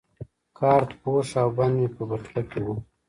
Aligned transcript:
کارت 0.57 0.89
پوښ 1.01 1.27
او 1.41 1.49
بند 1.57 1.75
مې 1.79 1.87
په 1.95 2.01
بټوه 2.09 2.41
کې 2.49 2.59
وو. 2.65 2.75